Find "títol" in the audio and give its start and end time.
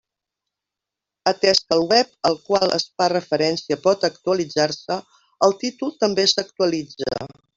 5.65-5.95